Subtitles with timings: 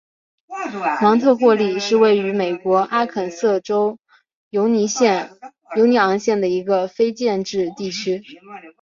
[0.99, 3.99] 芒特霍利是位于美国阿肯色州
[4.49, 4.87] 犹尼
[5.95, 8.23] 昂县的一个非建制地区。